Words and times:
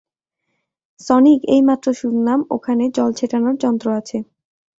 Sonic, 0.99 1.39
এইমাত্র 1.47 1.87
শুনলাম 1.93 2.39
ওখানে 2.55 2.83
জল 2.97 3.11
ছেটানোর 3.13 3.55
যন্ত্র 3.63 3.87
আছে। 3.99 4.17